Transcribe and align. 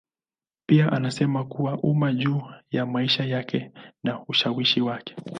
Pia 0.65 0.91
anasema 0.91 1.43
kwa 1.43 1.77
umma 1.83 2.13
juu 2.13 2.41
ya 2.71 2.85
maisha 2.85 3.25
yake 3.25 3.71
na 4.03 4.25
ushawishi 4.27 4.81
wake. 4.81 5.15